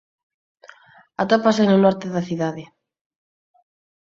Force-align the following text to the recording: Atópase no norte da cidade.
Atópase 1.21 1.63
no 1.65 1.77
norte 1.85 2.07
da 2.15 2.25
cidade. 2.29 2.63